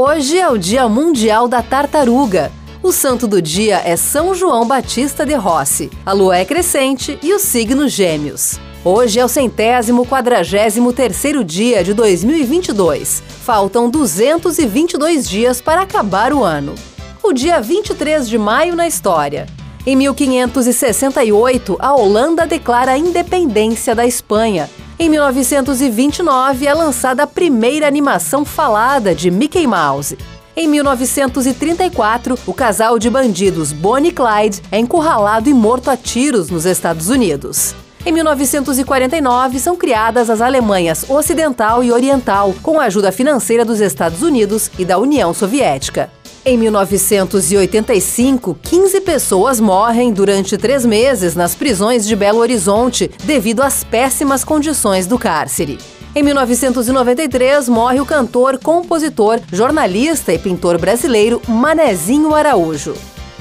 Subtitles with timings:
[0.00, 2.52] Hoje é o Dia Mundial da Tartaruga.
[2.80, 5.90] O santo do dia é São João Batista de Rossi.
[6.06, 8.60] A lua é crescente e o signo Gêmeos.
[8.84, 13.24] Hoje é o centésimo quadragésimo terceiro dia de 2022.
[13.42, 16.76] Faltam 222 dias para acabar o ano.
[17.20, 19.48] O dia 23 de maio na história.
[19.84, 24.70] Em 1568, a Holanda declara a independência da Espanha.
[25.00, 30.18] Em 1929 é lançada a primeira animação falada de Mickey Mouse.
[30.56, 36.50] Em 1934, o casal de bandidos Bonnie e Clyde é encurralado e morto a tiros
[36.50, 37.76] nos Estados Unidos.
[38.04, 44.22] Em 1949, são criadas as Alemanhas Ocidental e Oriental, com a ajuda financeira dos Estados
[44.22, 46.10] Unidos e da União Soviética.
[46.48, 53.84] Em 1985, 15 pessoas morrem durante três meses nas prisões de Belo Horizonte devido às
[53.84, 55.76] péssimas condições do cárcere.
[56.16, 62.94] Em 1993, morre o cantor, compositor, jornalista e pintor brasileiro Manezinho Araújo.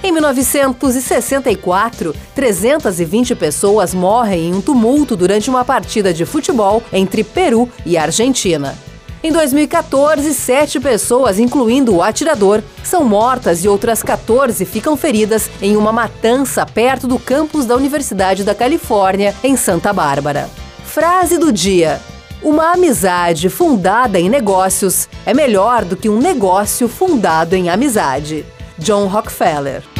[0.03, 7.69] Em 1964, 320 pessoas morrem em um tumulto durante uma partida de futebol entre Peru
[7.85, 8.77] e Argentina.
[9.23, 15.75] Em 2014, sete pessoas, incluindo o atirador, são mortas e outras 14 ficam feridas em
[15.75, 20.47] uma matança perto do campus da Universidade da Califórnia, em Santa Bárbara.
[20.85, 21.99] Frase do dia:
[22.43, 28.45] Uma amizade fundada em negócios é melhor do que um negócio fundado em amizade.
[28.77, 29.96] John Rockefeller.